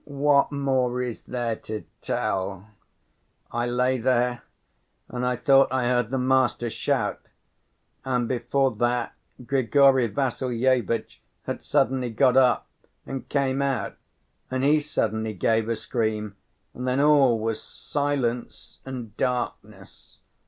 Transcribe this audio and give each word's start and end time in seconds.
"What 0.03 0.51
more 0.51 0.99
is 1.03 1.21
there 1.21 1.55
to 1.57 1.85
tell! 2.01 2.67
I 3.51 3.67
lay 3.67 3.99
there 3.99 4.41
and 5.09 5.23
I 5.23 5.35
thought 5.35 5.71
I 5.71 5.83
heard 5.83 6.09
the 6.09 6.17
master 6.17 6.71
shout. 6.71 7.19
And 8.03 8.27
before 8.27 8.71
that 8.77 9.13
Grigory 9.45 10.07
Vassilyevitch 10.07 11.21
had 11.43 11.63
suddenly 11.63 12.09
got 12.09 12.35
up 12.35 12.65
and 13.05 13.29
came 13.29 13.61
out, 13.61 13.95
and 14.49 14.63
he 14.63 14.79
suddenly 14.79 15.35
gave 15.35 15.69
a 15.69 15.75
scream, 15.75 16.35
and 16.73 16.87
then 16.87 16.99
all 16.99 17.37
was 17.37 17.61
silence 17.61 18.79
and 18.83 19.15
darkness. 19.17 20.19